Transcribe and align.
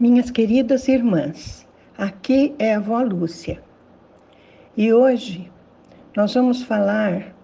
Minhas 0.00 0.30
queridas 0.30 0.86
irmãs, 0.86 1.66
aqui 1.96 2.54
é 2.56 2.72
a 2.72 2.76
avó 2.76 3.02
Lúcia. 3.02 3.60
E 4.76 4.92
hoje 4.92 5.50
nós 6.16 6.32
vamos 6.34 6.62
falar 6.62 7.34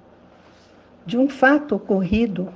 de 1.05 1.19
um 1.19 1.29
fato 1.29 1.75
ocorrido 1.75 2.55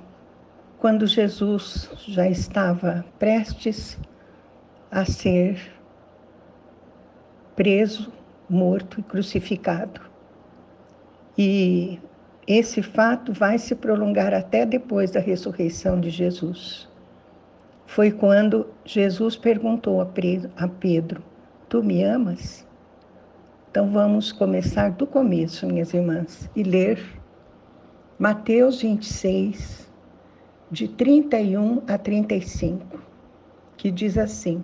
quando 0.78 1.04
Jesus 1.04 1.90
já 2.06 2.28
estava 2.28 3.04
prestes 3.18 3.98
a 4.88 5.04
ser 5.04 5.60
preso, 7.56 8.12
morto 8.48 9.00
e 9.00 9.02
crucificado. 9.02 10.00
E 11.36 11.98
esse 12.46 12.84
fato 12.84 13.32
vai 13.32 13.58
se 13.58 13.74
prolongar 13.74 14.32
até 14.32 14.64
depois 14.64 15.10
da 15.10 15.18
ressurreição 15.18 16.00
de 16.00 16.08
Jesus 16.08 16.87
foi 17.88 18.10
quando 18.10 18.66
Jesus 18.84 19.34
perguntou 19.34 20.02
a 20.02 20.06
Pedro: 20.68 21.22
Tu 21.70 21.82
me 21.82 22.04
amas? 22.04 22.66
Então 23.70 23.90
vamos 23.90 24.30
começar 24.30 24.90
do 24.90 25.06
começo, 25.06 25.66
minhas 25.66 25.94
irmãs, 25.94 26.50
e 26.54 26.62
ler 26.62 27.02
Mateus 28.18 28.82
26, 28.82 29.90
de 30.70 30.86
31 30.86 31.82
a 31.88 31.96
35, 31.96 33.00
que 33.78 33.90
diz 33.90 34.18
assim: 34.18 34.62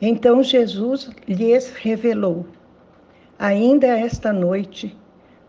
Então 0.00 0.42
Jesus 0.42 1.10
lhes 1.28 1.70
revelou: 1.70 2.46
Ainda 3.38 3.86
esta 3.86 4.32
noite 4.32 4.98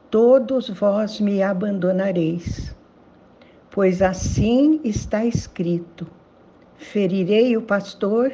todos 0.09 0.70
vós 0.70 1.22
me 1.22 1.42
abandonareis, 1.42 2.76
pois 3.70 4.02
assim 4.02 4.81
está 4.84 5.23
escrito 5.23 6.06
ferirei 6.81 7.55
o 7.55 7.62
pastor 7.62 8.34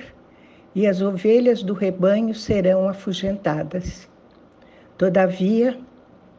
e 0.74 0.88
as 0.88 1.02
ovelhas 1.02 1.62
do 1.62 1.74
rebanho 1.74 2.34
serão 2.34 2.88
afugentadas. 2.88 4.10
Todavia, 4.98 5.78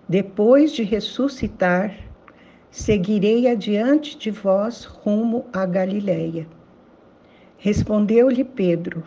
depois 0.08 0.72
de 0.72 0.82
ressuscitar, 0.82 1.94
seguirei 2.70 3.46
adiante 3.46 4.16
de 4.16 4.30
vós 4.30 4.84
rumo 4.84 5.46
a 5.52 5.66
Galiléia. 5.66 6.46
Respondeu-lhe 7.58 8.42
Pedro: 8.42 9.04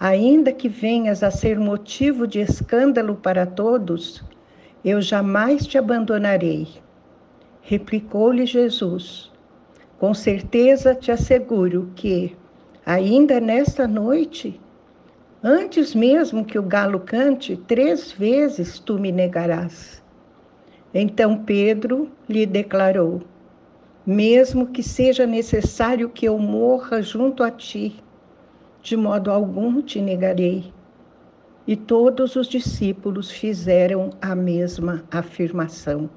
Ainda 0.00 0.52
que 0.52 0.68
venhas 0.68 1.22
a 1.22 1.30
ser 1.30 1.58
motivo 1.58 2.26
de 2.26 2.40
escândalo 2.40 3.16
para 3.16 3.44
todos, 3.44 4.24
eu 4.84 5.02
jamais 5.02 5.66
te 5.66 5.76
abandonarei. 5.76 6.66
Replicou-lhe 7.60 8.46
Jesus: 8.46 9.30
com 9.98 10.12
certeza 10.12 10.94
te 10.94 11.10
asseguro 11.10 11.90
que, 11.94 12.36
ainda 12.84 13.40
nesta 13.40 13.88
noite, 13.88 14.60
antes 15.42 15.94
mesmo 15.94 16.44
que 16.44 16.58
o 16.58 16.62
galo 16.62 17.00
cante, 17.00 17.56
três 17.56 18.12
vezes 18.12 18.78
tu 18.78 18.98
me 18.98 19.10
negarás. 19.10 20.02
Então 20.92 21.44
Pedro 21.44 22.10
lhe 22.28 22.44
declarou: 22.44 23.22
Mesmo 24.04 24.66
que 24.66 24.82
seja 24.82 25.26
necessário 25.26 26.10
que 26.10 26.26
eu 26.26 26.38
morra 26.38 27.02
junto 27.02 27.42
a 27.42 27.50
ti, 27.50 28.02
de 28.82 28.96
modo 28.96 29.30
algum 29.30 29.80
te 29.82 30.00
negarei. 30.00 30.72
E 31.66 31.74
todos 31.74 32.36
os 32.36 32.46
discípulos 32.46 33.30
fizeram 33.30 34.10
a 34.22 34.36
mesma 34.36 35.04
afirmação. 35.10 36.08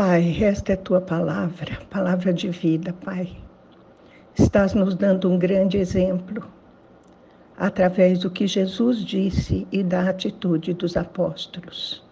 Pai, 0.00 0.44
esta 0.44 0.74
é 0.74 0.76
tua 0.76 1.00
palavra, 1.00 1.76
palavra 1.90 2.32
de 2.32 2.48
vida, 2.50 2.92
Pai. 3.04 3.36
Estás 4.38 4.72
nos 4.72 4.94
dando 4.94 5.28
um 5.28 5.36
grande 5.36 5.76
exemplo 5.76 6.48
através 7.56 8.20
do 8.20 8.30
que 8.30 8.46
Jesus 8.46 9.04
disse 9.04 9.66
e 9.72 9.82
da 9.82 10.08
atitude 10.08 10.72
dos 10.72 10.96
apóstolos. 10.96 12.06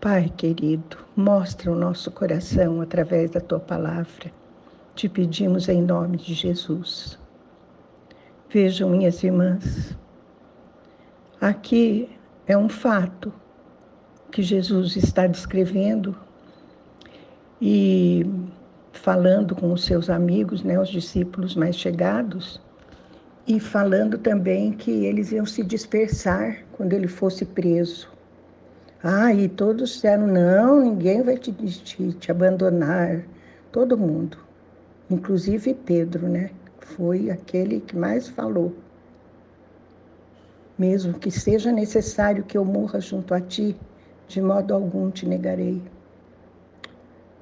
Pai 0.00 0.32
querido, 0.36 0.96
mostra 1.14 1.70
o 1.70 1.76
nosso 1.76 2.10
coração 2.10 2.80
através 2.80 3.30
da 3.30 3.40
tua 3.40 3.60
palavra. 3.60 4.32
Te 4.96 5.08
pedimos 5.08 5.68
em 5.68 5.80
nome 5.80 6.16
de 6.16 6.34
Jesus. 6.34 7.16
Vejam, 8.50 8.90
minhas 8.90 9.22
irmãs, 9.22 9.96
aqui 11.40 12.10
é 12.48 12.58
um 12.58 12.68
fato 12.68 13.32
que 14.32 14.42
Jesus 14.42 14.96
está 14.96 15.28
descrevendo 15.28 16.26
e 17.60 18.24
falando 18.92 19.54
com 19.54 19.72
os 19.72 19.84
seus 19.84 20.08
amigos, 20.08 20.62
né, 20.62 20.78
os 20.78 20.88
discípulos 20.88 21.54
mais 21.54 21.76
chegados, 21.76 22.60
e 23.46 23.58
falando 23.58 24.18
também 24.18 24.72
que 24.72 25.06
eles 25.06 25.32
iam 25.32 25.46
se 25.46 25.64
dispersar 25.64 26.64
quando 26.72 26.92
ele 26.92 27.08
fosse 27.08 27.44
preso. 27.44 28.08
Ah, 29.02 29.32
e 29.32 29.48
todos 29.48 29.90
disseram: 29.90 30.26
não, 30.26 30.82
ninguém 30.82 31.22
vai 31.22 31.38
te, 31.38 31.52
te, 31.52 32.12
te 32.12 32.30
abandonar, 32.30 33.22
todo 33.72 33.96
mundo, 33.96 34.36
inclusive 35.10 35.72
Pedro, 35.72 36.28
né? 36.28 36.50
Foi 36.80 37.30
aquele 37.30 37.80
que 37.80 37.96
mais 37.96 38.28
falou. 38.28 38.74
Mesmo 40.78 41.14
que 41.14 41.30
seja 41.30 41.72
necessário 41.72 42.44
que 42.44 42.56
eu 42.56 42.64
morra 42.64 43.00
junto 43.00 43.34
a 43.34 43.40
ti, 43.40 43.76
de 44.26 44.40
modo 44.40 44.74
algum 44.74 45.10
te 45.10 45.26
negarei. 45.26 45.82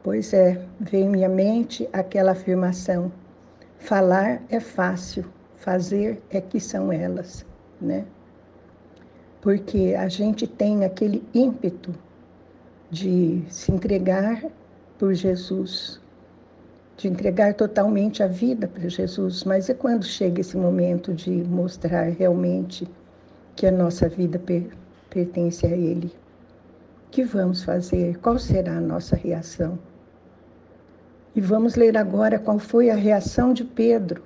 Pois 0.07 0.33
é, 0.33 0.65
veio 0.79 1.07
em 1.07 1.09
minha 1.09 1.29
mente 1.29 1.89
aquela 1.93 2.31
afirmação: 2.31 3.11
falar 3.77 4.41
é 4.49 4.61
fácil, 4.61 5.25
fazer 5.57 6.23
é 6.31 6.41
que 6.41 6.61
são 6.61 6.93
elas, 6.93 7.45
né? 7.81 8.05
Porque 9.41 9.97
a 9.99 10.07
gente 10.07 10.47
tem 10.47 10.85
aquele 10.85 11.25
ímpeto 11.35 11.93
de 12.89 13.43
se 13.49 13.73
entregar 13.73 14.45
por 14.97 15.13
Jesus, 15.13 16.01
de 16.97 17.09
entregar 17.09 17.55
totalmente 17.55 18.23
a 18.23 18.29
vida 18.29 18.69
para 18.69 18.89
Jesus, 18.89 19.43
mas 19.43 19.69
é 19.69 19.75
quando 19.75 20.05
chega 20.05 20.41
esse 20.41 20.57
momento 20.57 21.13
de 21.13 21.33
mostrar 21.33 22.11
realmente 22.11 22.89
que 23.57 23.67
a 23.67 23.73
nossa 23.73 24.09
vida 24.09 24.39
per 24.39 24.69
pertence 25.11 25.67
a 25.67 25.71
Ele. 25.71 26.15
O 27.09 27.11
que 27.11 27.25
vamos 27.25 27.65
fazer? 27.65 28.19
Qual 28.19 28.39
será 28.39 28.77
a 28.77 28.81
nossa 28.81 29.17
reação? 29.17 29.77
E 31.37 31.41
vamos 31.43 31.75
ler 31.75 31.99
agora 31.99 32.39
qual 32.39 32.59
foi 32.59 32.89
a 32.89 32.95
reação 32.95 33.53
de 33.53 33.63
Pedro 33.63 34.23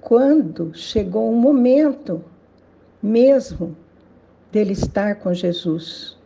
quando 0.00 0.72
chegou 0.72 1.28
o 1.28 1.34
momento 1.34 2.24
mesmo 3.02 3.76
dele 4.52 4.74
estar 4.74 5.16
com 5.16 5.34
Jesus. 5.34 6.16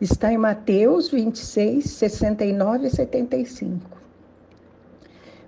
Está 0.00 0.32
em 0.32 0.38
Mateus 0.38 1.08
26, 1.08 1.88
69 1.88 2.88
e 2.88 2.90
75. 2.90 3.80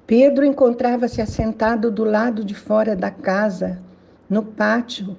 Pedro 0.07 0.45
encontrava-se 0.45 1.21
assentado 1.21 1.91
do 1.91 2.05
lado 2.05 2.45
de 2.45 2.55
fora 2.55 2.95
da 2.95 3.11
casa, 3.11 3.81
no 4.31 4.45
pátio, 4.45 5.17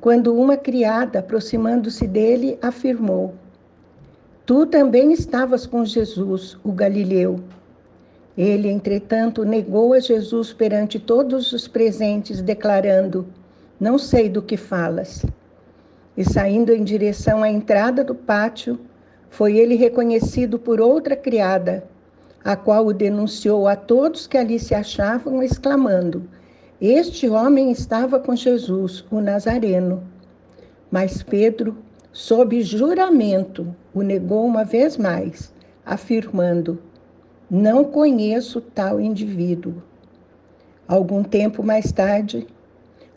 quando 0.00 0.34
uma 0.34 0.56
criada, 0.56 1.18
aproximando-se 1.18 2.06
dele, 2.06 2.58
afirmou: 2.62 3.34
Tu 4.46 4.64
também 4.64 5.12
estavas 5.12 5.66
com 5.66 5.84
Jesus, 5.84 6.56
o 6.64 6.72
Galileu. 6.72 7.38
Ele, 8.36 8.70
entretanto, 8.70 9.44
negou 9.44 9.92
a 9.92 10.00
Jesus 10.00 10.52
perante 10.52 10.98
todos 10.98 11.52
os 11.52 11.68
presentes, 11.68 12.40
declarando: 12.40 13.26
Não 13.78 13.98
sei 13.98 14.28
do 14.28 14.40
que 14.40 14.56
falas. 14.56 15.24
E 16.16 16.24
saindo 16.24 16.72
em 16.72 16.82
direção 16.82 17.42
à 17.42 17.48
entrada 17.48 18.02
do 18.02 18.14
pátio, 18.14 18.78
foi 19.28 19.56
ele 19.56 19.74
reconhecido 19.74 20.58
por 20.58 20.80
outra 20.80 21.16
criada, 21.16 21.84
a 22.44 22.56
qual 22.56 22.86
o 22.86 22.92
denunciou 22.92 23.66
a 23.68 23.76
todos 23.76 24.26
que 24.26 24.36
ali 24.36 24.58
se 24.58 24.74
achavam, 24.74 25.42
exclamando: 25.42 26.22
Este 26.80 27.28
homem 27.28 27.70
estava 27.70 28.18
com 28.18 28.34
Jesus, 28.34 29.04
o 29.10 29.20
Nazareno. 29.20 30.02
Mas 30.90 31.22
Pedro, 31.22 31.76
sob 32.12 32.62
juramento, 32.62 33.74
o 33.94 34.02
negou 34.02 34.46
uma 34.46 34.64
vez 34.64 34.96
mais, 34.96 35.52
afirmando: 35.84 36.78
não 37.54 37.84
conheço 37.84 38.62
tal 38.62 38.98
indivíduo. 38.98 39.74
Algum 40.88 41.22
tempo 41.22 41.62
mais 41.62 41.92
tarde, 41.92 42.46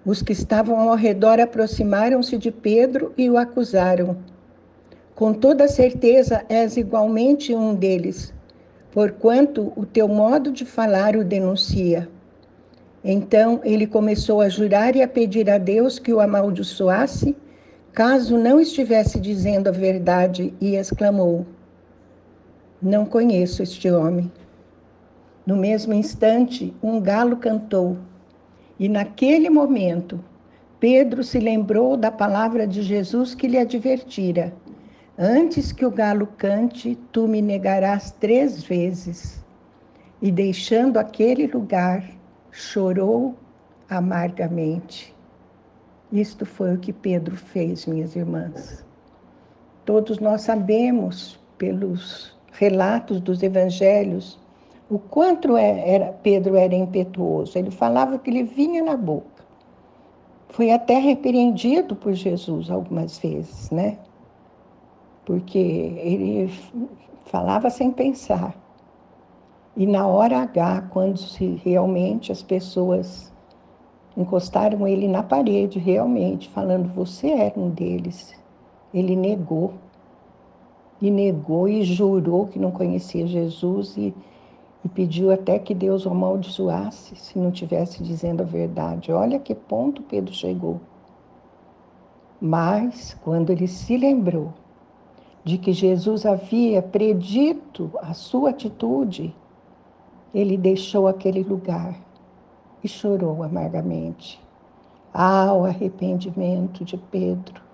os 0.05 0.21
que 0.21 0.33
estavam 0.33 0.77
ao 0.77 0.93
redor 0.93 1.39
aproximaram-se 1.39 2.37
de 2.37 2.51
Pedro 2.51 3.13
e 3.17 3.29
o 3.29 3.37
acusaram. 3.37 4.17
Com 5.15 5.31
toda 5.31 5.69
certeza 5.69 6.43
és 6.49 6.75
igualmente 6.75 7.55
um 7.55 7.73
deles, 7.73 8.33
porquanto 8.91 9.71
o 9.73 9.85
teu 9.85 10.09
modo 10.09 10.51
de 10.51 10.65
falar 10.65 11.15
o 11.15 11.23
denuncia. 11.23 12.09
Então 13.01 13.61
ele 13.63 13.87
começou 13.87 14.41
a 14.41 14.49
jurar 14.49 14.97
e 14.97 15.01
a 15.01 15.07
pedir 15.07 15.49
a 15.49 15.57
Deus 15.57 15.97
que 15.97 16.11
o 16.11 16.19
amaldiçoasse, 16.19 17.33
caso 17.93 18.37
não 18.37 18.59
estivesse 18.59 19.17
dizendo 19.17 19.69
a 19.69 19.71
verdade, 19.71 20.53
e 20.59 20.75
exclamou: 20.75 21.45
não 22.81 23.05
conheço 23.05 23.63
este 23.63 23.89
homem. 23.89 24.31
No 25.45 25.55
mesmo 25.55 25.93
instante, 25.93 26.73
um 26.81 26.99
galo 26.99 27.37
cantou, 27.37 27.97
e 28.79 28.89
naquele 28.89 29.49
momento, 29.49 30.19
Pedro 30.79 31.23
se 31.23 31.39
lembrou 31.39 31.95
da 31.95 32.11
palavra 32.11 32.67
de 32.67 32.81
Jesus 32.81 33.33
que 33.33 33.47
lhe 33.47 33.57
advertira: 33.57 34.53
Antes 35.17 35.71
que 35.71 35.85
o 35.85 35.91
galo 35.91 36.27
cante, 36.37 36.97
tu 37.11 37.27
me 37.27 37.41
negarás 37.41 38.11
três 38.11 38.61
vezes. 38.63 39.43
E 40.21 40.31
deixando 40.31 40.97
aquele 40.97 41.47
lugar, 41.47 42.03
chorou 42.51 43.35
amargamente. 43.89 45.15
Isto 46.11 46.45
foi 46.45 46.75
o 46.75 46.79
que 46.79 46.91
Pedro 46.91 47.35
fez, 47.35 47.85
minhas 47.85 48.15
irmãs. 48.15 48.85
Todos 49.85 50.19
nós 50.19 50.41
sabemos, 50.41 51.39
pelos 51.57 52.34
relatos 52.57 53.19
dos 53.19 53.43
evangelhos, 53.43 54.39
o 54.89 54.99
quanto 54.99 55.57
é, 55.57 55.95
era, 55.95 56.13
Pedro 56.23 56.55
era 56.55 56.75
impetuoso. 56.75 57.57
Ele 57.57 57.71
falava 57.71 58.17
que 58.17 58.31
lhe 58.31 58.43
vinha 58.43 58.83
na 58.83 58.95
boca. 58.95 59.43
Foi 60.49 60.71
até 60.71 60.99
repreendido 60.99 61.95
por 61.95 62.13
Jesus 62.13 62.69
algumas 62.69 63.17
vezes, 63.17 63.69
né? 63.71 63.97
Porque 65.25 65.57
ele 65.57 66.49
falava 67.25 67.69
sem 67.69 67.91
pensar. 67.91 68.55
E 69.75 69.85
na 69.85 70.07
hora 70.07 70.39
H, 70.39 70.83
quando 70.91 71.19
realmente 71.63 72.31
as 72.31 72.41
pessoas 72.41 73.33
encostaram 74.15 74.87
ele 74.87 75.07
na 75.07 75.21
parede, 75.21 75.79
realmente, 75.79 76.47
falando: 76.49 76.93
Você 76.93 77.29
era 77.31 77.59
um 77.59 77.69
deles. 77.69 78.33
Ele 78.93 79.15
negou. 79.15 79.73
E 81.05 81.11
negou 81.11 81.67
e 81.67 81.83
jurou 81.83 82.47
que 82.47 82.57
não 82.57 82.71
conhecia 82.71 83.27
Jesus 83.27 83.95
e 83.97 84.13
e 84.85 84.87
pediu 84.87 85.31
até 85.31 85.57
que 85.57 85.73
Deus 85.73 86.05
o 86.05 86.11
amaldiçoasse 86.11 87.15
se 87.15 87.39
não 87.39 87.49
tivesse 87.49 88.03
dizendo 88.03 88.41
a 88.41 88.45
verdade. 88.45 89.11
Olha 89.11 89.39
que 89.39 89.55
ponto 89.55 90.03
Pedro 90.03 90.31
chegou. 90.31 90.79
Mas, 92.39 93.17
quando 93.23 93.49
ele 93.49 93.67
se 93.67 93.97
lembrou 93.97 94.53
de 95.43 95.57
que 95.57 95.73
Jesus 95.73 96.23
havia 96.23 96.83
predito 96.83 97.89
a 97.99 98.13
sua 98.13 98.51
atitude, 98.51 99.33
ele 100.31 100.55
deixou 100.55 101.07
aquele 101.07 101.41
lugar 101.41 101.99
e 102.83 102.87
chorou 102.87 103.41
amargamente. 103.41 104.39
Ah, 105.11 105.51
o 105.51 105.65
arrependimento 105.65 106.85
de 106.85 106.95
Pedro! 106.95 107.64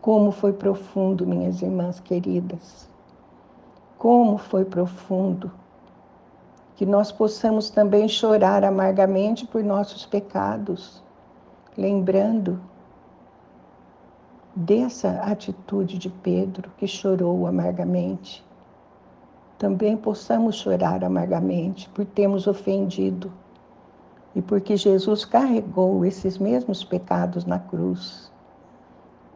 Como 0.00 0.30
foi 0.30 0.52
profundo, 0.52 1.26
minhas 1.26 1.62
irmãs 1.62 2.00
queridas! 2.00 2.88
Como 3.98 4.38
foi 4.38 4.64
profundo! 4.64 5.50
que 6.78 6.86
nós 6.86 7.10
possamos 7.10 7.70
também 7.70 8.06
chorar 8.06 8.62
amargamente 8.62 9.44
por 9.44 9.64
nossos 9.64 10.06
pecados, 10.06 11.02
lembrando 11.76 12.60
dessa 14.54 15.10
atitude 15.22 15.98
de 15.98 16.08
Pedro 16.08 16.70
que 16.78 16.86
chorou 16.86 17.48
amargamente. 17.48 18.46
Também 19.58 19.96
possamos 19.96 20.54
chorar 20.54 21.02
amargamente 21.02 21.88
por 21.88 22.04
termos 22.04 22.46
ofendido 22.46 23.32
e 24.32 24.40
porque 24.40 24.76
Jesus 24.76 25.24
carregou 25.24 26.04
esses 26.04 26.38
mesmos 26.38 26.84
pecados 26.84 27.44
na 27.44 27.58
cruz. 27.58 28.30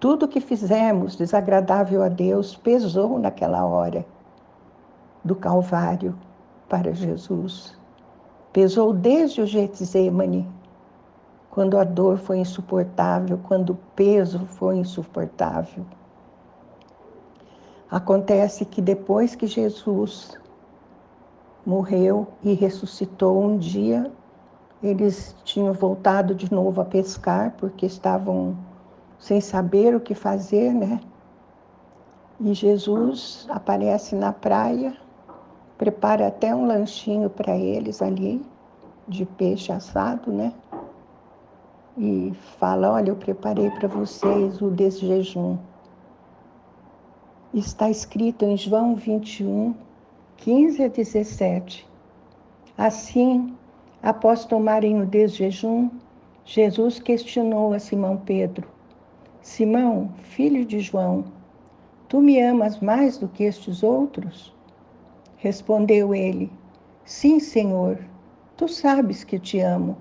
Tudo 0.03 0.27
que 0.27 0.41
fizemos 0.41 1.15
desagradável 1.15 2.03
a 2.03 2.09
Deus 2.09 2.57
pesou 2.57 3.21
naquela 3.21 3.65
hora 3.65 4.05
do 5.23 5.37
Calvário 5.37 6.19
para 6.69 6.93
Jesus. 6.93 7.79
Pesou 8.53 8.93
desde 8.93 9.41
o 9.41 9.47
Getsemane, 9.47 10.51
quando 11.53 11.79
a 11.79 11.85
dor 11.85 12.19
foi 12.19 12.39
insuportável, 12.39 13.39
quando 13.45 13.71
o 13.71 13.79
peso 13.95 14.41
foi 14.41 14.79
insuportável. 14.79 15.87
Acontece 17.89 18.65
que 18.65 18.83
depois 18.83 19.37
que 19.37 19.47
Jesus 19.47 20.37
morreu 21.65 22.27
e 22.43 22.55
ressuscitou 22.55 23.41
um 23.41 23.57
dia, 23.57 24.11
eles 24.83 25.37
tinham 25.45 25.73
voltado 25.73 26.35
de 26.35 26.53
novo 26.53 26.81
a 26.81 26.85
pescar 26.85 27.55
porque 27.57 27.87
estavam 27.87 28.57
sem 29.23 29.41
saber 29.41 29.95
o 29.95 30.01
que 30.01 30.15
fazer, 30.15 30.75
né? 30.75 31.01
E 32.39 32.53
Jesus 32.53 33.47
aparece 33.49 34.15
na 34.15 34.35
praia 34.35 34.95
prepara 35.83 36.29
até 36.29 36.55
um 36.55 36.65
lanchinho 36.65 37.29
para 37.29 37.57
eles 37.57 38.01
ali, 38.01 38.41
de 39.09 39.25
peixe 39.25 39.73
assado, 39.73 40.31
né? 40.31 40.53
E 41.99 42.33
fala: 42.57 42.93
Olha, 42.93 43.11
eu 43.11 43.17
preparei 43.17 43.69
para 43.69 43.89
vocês 43.89 44.63
o 44.63 44.71
desjejum. 44.71 45.59
Está 47.53 47.91
escrito 47.91 48.45
em 48.45 48.57
João 48.57 48.95
21, 48.95 49.75
15 50.37 50.85
a 50.85 50.89
17. 50.89 51.85
Assim, 52.79 53.53
após 54.01 54.45
tomarem 54.45 55.03
o 55.03 55.05
desjejum, 55.05 55.91
Jesus 56.45 57.01
questionou 57.01 57.73
a 57.73 57.81
Simão 57.81 58.19
Pedro: 58.19 58.69
Simão, 59.43 60.09
filho 60.23 60.65
de 60.65 60.79
João, 60.79 61.25
tu 62.09 62.21
me 62.21 62.41
amas 62.41 62.79
mais 62.79 63.19
do 63.19 63.27
que 63.27 63.43
estes 63.43 63.83
outros? 63.83 64.55
Respondeu 65.37 66.15
ele: 66.15 66.49
Sim, 67.05 67.41
Senhor, 67.41 67.99
tu 68.57 68.69
sabes 68.69 69.25
que 69.25 69.41
te 69.41 69.59
amo. 69.59 69.97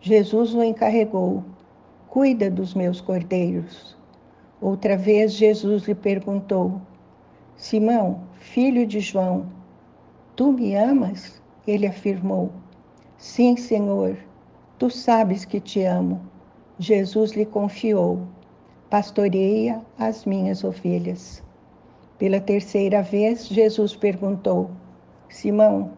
Jesus 0.00 0.54
o 0.54 0.62
encarregou: 0.62 1.42
Cuida 2.08 2.48
dos 2.48 2.72
meus 2.72 3.00
cordeiros. 3.00 3.96
Outra 4.60 4.96
vez 4.96 5.32
Jesus 5.32 5.82
lhe 5.82 5.94
perguntou: 5.96 6.80
Simão, 7.56 8.20
filho 8.34 8.86
de 8.86 9.00
João, 9.00 9.44
tu 10.36 10.52
me 10.52 10.76
amas? 10.76 11.42
Ele 11.66 11.88
afirmou: 11.88 12.52
Sim, 13.18 13.56
Senhor, 13.56 14.16
tu 14.78 14.88
sabes 14.88 15.44
que 15.44 15.58
te 15.58 15.82
amo. 15.82 16.20
Jesus 16.78 17.32
lhe 17.32 17.44
confiou: 17.44 18.20
Pastoreia 18.92 19.80
as 19.98 20.26
minhas 20.26 20.62
ovelhas. 20.62 21.42
Pela 22.18 22.38
terceira 22.38 23.00
vez, 23.00 23.48
Jesus 23.48 23.96
perguntou: 23.96 24.70
Simão, 25.30 25.92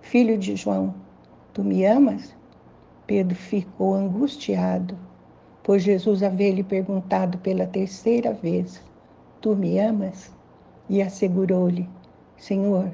filho 0.00 0.38
de 0.38 0.54
João, 0.54 0.94
tu 1.52 1.64
me 1.64 1.84
amas? 1.84 2.36
Pedro 3.04 3.34
ficou 3.34 3.94
angustiado, 3.94 4.96
por 5.64 5.80
Jesus 5.80 6.22
haver 6.22 6.52
lhe 6.52 6.62
perguntado 6.62 7.36
pela 7.38 7.66
terceira 7.66 8.32
vez: 8.32 8.80
Tu 9.40 9.56
me 9.56 9.80
amas? 9.80 10.30
E 10.88 11.02
assegurou-lhe: 11.02 11.90
Senhor, 12.36 12.92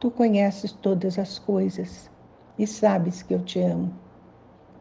tu 0.00 0.10
conheces 0.10 0.72
todas 0.72 1.16
as 1.16 1.38
coisas 1.38 2.10
e 2.58 2.66
sabes 2.66 3.22
que 3.22 3.34
eu 3.34 3.44
te 3.44 3.60
amo. 3.60 3.94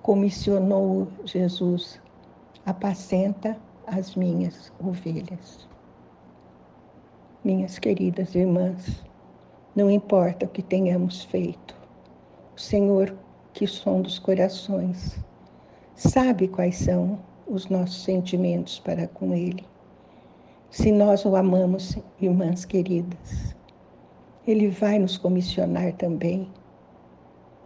Comissionou 0.02 1.08
Jesus: 1.26 2.02
Apacenta 2.66 3.56
as 3.92 4.16
minhas 4.16 4.72
ovelhas. 4.80 5.68
Minhas 7.44 7.80
queridas 7.80 8.36
irmãs, 8.36 9.04
não 9.76 9.90
importa 9.90 10.46
o 10.46 10.50
que 10.50 10.62
tenhamos 10.62 11.24
feito, 11.24 11.76
o 12.56 12.60
Senhor, 12.60 13.16
que 13.54 13.66
som 13.66 14.02
dos 14.02 14.20
corações, 14.20 15.20
sabe 15.96 16.48
quais 16.48 16.78
são 16.78 17.20
os 17.48 17.68
nossos 17.68 18.04
sentimentos 18.04 18.80
para 18.80 19.08
com 19.08 19.34
Ele. 19.34 19.66
Se 20.70 20.92
nós 20.92 21.26
o 21.26 21.36
amamos, 21.36 21.98
irmãs 22.22 22.64
queridas, 22.66 23.56
Ele 24.46 24.70
vai 24.70 25.00
nos 25.00 25.18
comissionar 25.18 25.94
também. 25.94 26.48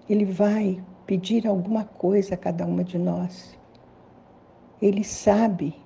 Ele 0.09 0.25
vai 0.25 0.81
pedir 1.05 1.45
alguma 1.47 1.83
coisa 1.83 2.35
a 2.35 2.37
cada 2.37 2.65
uma 2.65 2.83
de 2.83 2.97
nós. 2.97 3.57
Ele 4.81 5.03
sabe 5.03 5.82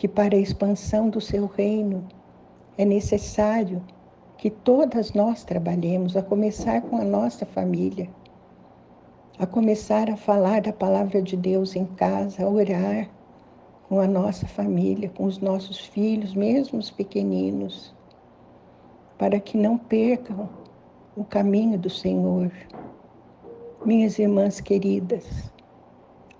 que 0.00 0.08
para 0.08 0.34
a 0.34 0.40
expansão 0.40 1.10
do 1.10 1.20
seu 1.20 1.44
reino, 1.44 2.08
é 2.78 2.86
necessário 2.86 3.82
que 4.38 4.48
todas 4.48 5.12
nós 5.12 5.44
trabalhemos, 5.44 6.16
a 6.16 6.22
começar 6.22 6.80
com 6.80 6.96
a 6.96 7.04
nossa 7.04 7.44
família, 7.44 8.08
a 9.38 9.44
começar 9.44 10.08
a 10.08 10.16
falar 10.16 10.62
da 10.62 10.72
palavra 10.72 11.20
de 11.20 11.36
Deus 11.36 11.76
em 11.76 11.84
casa, 11.84 12.42
a 12.42 12.48
orar 12.48 13.10
com 13.90 14.00
a 14.00 14.06
nossa 14.06 14.46
família, 14.46 15.10
com 15.10 15.24
os 15.24 15.38
nossos 15.38 15.78
filhos, 15.78 16.34
mesmo 16.34 16.78
os 16.78 16.90
pequeninos, 16.90 17.94
para 19.18 19.38
que 19.38 19.58
não 19.58 19.76
percam 19.76 20.48
o 21.14 21.24
caminho 21.24 21.78
do 21.78 21.90
Senhor. 21.90 22.50
Minhas 23.84 24.18
irmãs 24.18 24.62
queridas, 24.62 25.52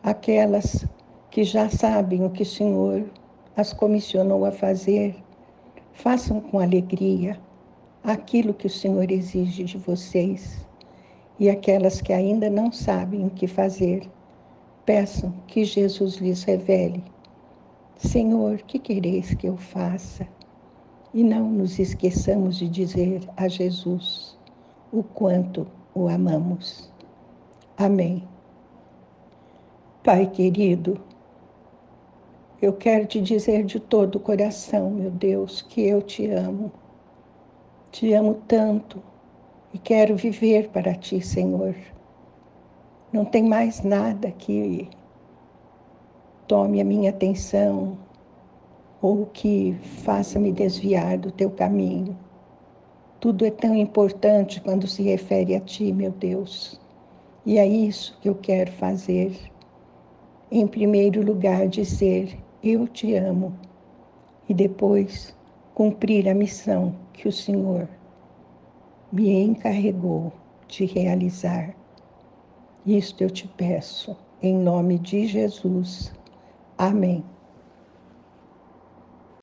aquelas 0.02 0.86
que 1.30 1.44
já 1.44 1.68
sabem 1.68 2.24
o 2.24 2.30
que 2.30 2.42
o 2.42 2.46
Senhor 2.46 3.04
as 3.56 3.72
comissionou 3.72 4.44
a 4.44 4.52
fazer, 4.52 5.16
Façam 6.02 6.40
com 6.40 6.58
alegria 6.58 7.38
aquilo 8.02 8.54
que 8.54 8.66
o 8.66 8.70
Senhor 8.70 9.10
exige 9.10 9.64
de 9.64 9.76
vocês 9.76 10.66
e 11.38 11.50
aquelas 11.50 12.00
que 12.00 12.10
ainda 12.10 12.48
não 12.48 12.72
sabem 12.72 13.26
o 13.26 13.30
que 13.30 13.46
fazer, 13.46 14.08
peçam 14.86 15.30
que 15.46 15.62
Jesus 15.62 16.14
lhes 16.14 16.42
revele. 16.42 17.04
Senhor, 17.98 18.62
que 18.62 18.78
quereis 18.78 19.34
que 19.34 19.46
eu 19.46 19.58
faça? 19.58 20.26
E 21.12 21.22
não 21.22 21.50
nos 21.50 21.78
esqueçamos 21.78 22.56
de 22.56 22.66
dizer 22.66 23.20
a 23.36 23.46
Jesus 23.46 24.38
o 24.90 25.02
quanto 25.02 25.66
o 25.94 26.08
amamos. 26.08 26.90
Amém. 27.76 28.26
Pai 30.02 30.26
querido, 30.28 30.98
eu 32.60 32.74
quero 32.74 33.06
te 33.06 33.20
dizer 33.22 33.64
de 33.64 33.80
todo 33.80 34.16
o 34.16 34.20
coração, 34.20 34.90
meu 34.90 35.10
Deus, 35.10 35.62
que 35.62 35.80
eu 35.80 36.02
te 36.02 36.26
amo. 36.26 36.70
Te 37.90 38.12
amo 38.12 38.34
tanto 38.46 39.02
e 39.72 39.78
quero 39.78 40.14
viver 40.14 40.68
para 40.68 40.94
ti, 40.94 41.20
Senhor. 41.22 41.74
Não 43.10 43.24
tem 43.24 43.42
mais 43.42 43.82
nada 43.82 44.30
que 44.30 44.88
tome 46.46 46.80
a 46.80 46.84
minha 46.84 47.10
atenção 47.10 47.96
ou 49.00 49.24
que 49.26 49.74
faça 50.04 50.38
me 50.38 50.52
desviar 50.52 51.16
do 51.16 51.32
teu 51.32 51.50
caminho. 51.50 52.16
Tudo 53.18 53.46
é 53.46 53.50
tão 53.50 53.74
importante 53.74 54.60
quando 54.60 54.86
se 54.86 55.02
refere 55.02 55.54
a 55.54 55.60
ti, 55.60 55.92
meu 55.92 56.10
Deus. 56.10 56.78
E 57.46 57.58
é 57.58 57.66
isso 57.66 58.18
que 58.20 58.28
eu 58.28 58.34
quero 58.34 58.70
fazer. 58.72 59.32
Em 60.50 60.66
primeiro 60.66 61.24
lugar, 61.24 61.66
dizer: 61.66 62.38
Eu 62.62 62.86
te 62.86 63.14
amo. 63.14 63.54
E 64.48 64.52
depois, 64.52 65.34
cumprir 65.74 66.28
a 66.28 66.34
missão 66.34 66.94
que 67.12 67.26
o 67.26 67.32
Senhor 67.32 67.88
me 69.10 69.30
encarregou 69.30 70.32
de 70.68 70.84
realizar. 70.84 71.74
Isto 72.84 73.22
eu 73.22 73.30
te 73.30 73.48
peço, 73.48 74.16
em 74.42 74.54
nome 74.54 74.98
de 74.98 75.26
Jesus. 75.26 76.12
Amém. 76.76 77.24